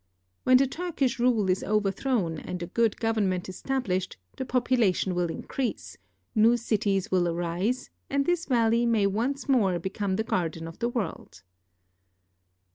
[0.45, 5.95] When the Turkish rule is overthrown and a good government established the population will increase,
[6.33, 10.89] new cities will arise, and this valley may once more become the garden of the
[10.89, 11.43] world.